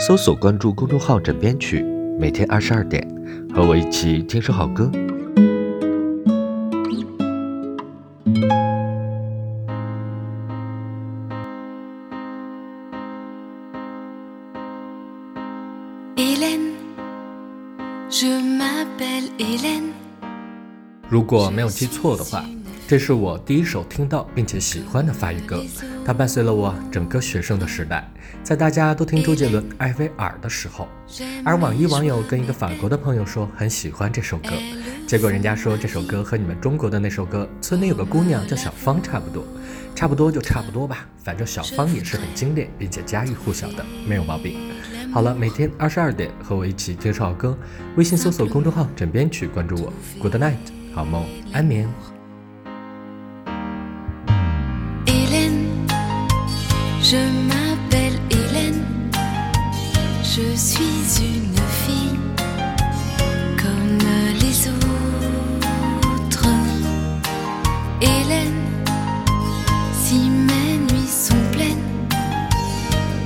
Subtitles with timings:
[0.00, 1.82] 搜索关注公众号“枕边曲”，
[2.18, 3.06] 每天二十二点，
[3.54, 4.90] 和我一起听首好歌。
[21.10, 22.42] 如果没有记错的话。
[22.90, 25.64] 这是我第一首听到并且喜欢的法语歌，
[26.04, 28.04] 它伴随了我整个学生的时代，
[28.42, 30.88] 在大家都听周杰伦、艾薇儿的时候。
[31.44, 34.50] 而网易网友跟一个法国的朋友说很喜欢这首歌，
[35.06, 39.44] 结果人家说这首歌和你们中国的那首歌《村里有个姑娘叫小芳》差不多，
[39.94, 44.58] 差不多就差不多吧，反正小芳也是很精炼并且家喻户晓的，没有毛病。
[45.14, 47.56] 好了，每天二十二点和我一起听首好歌，
[47.94, 49.92] 微信搜索公众号“枕边曲”，关注我。
[50.20, 50.56] Good night，
[50.92, 51.88] 好梦，安眠。
[57.10, 58.84] Je m'appelle Hélène,
[60.22, 62.20] je suis une fille
[63.60, 63.98] comme
[64.38, 66.46] les autres.
[68.00, 68.62] Hélène,
[70.04, 71.88] si mes nuits sont pleines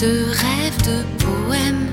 [0.00, 1.88] de rêves, de poèmes,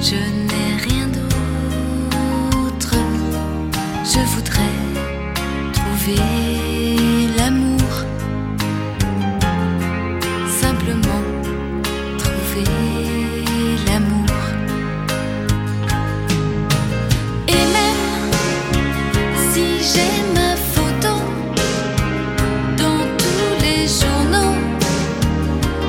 [0.00, 2.94] je n'ai rien d'autre.
[4.04, 4.41] Je trouver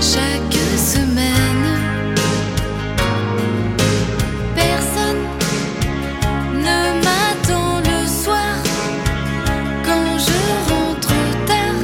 [0.06, 1.68] Chaque semaine
[4.54, 5.24] personne
[6.58, 8.58] ne m'attend le soir
[9.86, 11.16] quand je rentre
[11.48, 11.82] tard.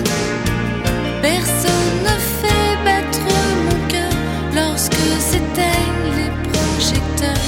[1.21, 3.27] Personne ne fait battre
[3.65, 4.13] mon cœur
[4.53, 7.47] lorsque s'éteignent les projecteurs.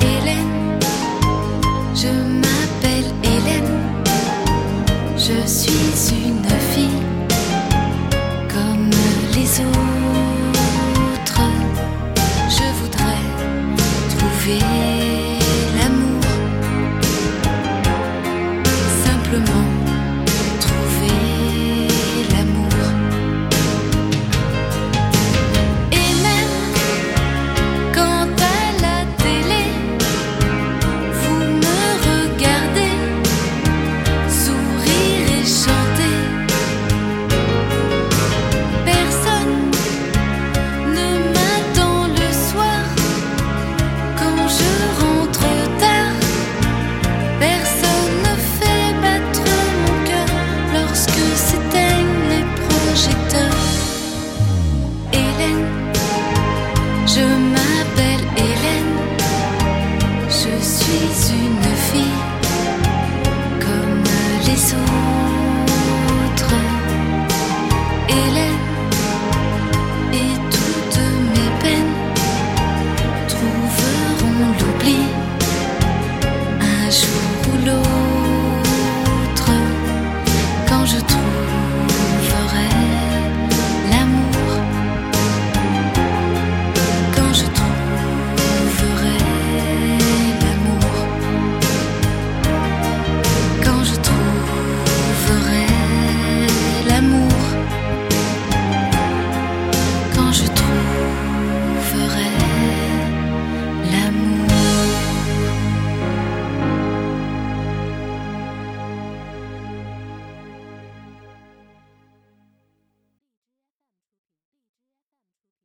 [0.00, 0.80] Hélène,
[1.94, 3.78] je m'appelle Hélène,
[5.16, 5.81] je suis.
[57.14, 57.51] je